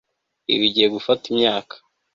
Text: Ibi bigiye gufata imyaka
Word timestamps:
Ibi 0.53 0.57
bigiye 0.61 0.87
gufata 0.95 1.23
imyaka 1.31 1.75